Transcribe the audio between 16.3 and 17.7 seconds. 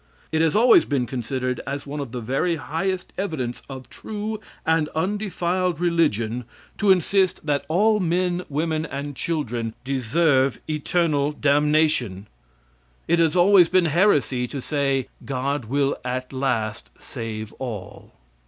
last save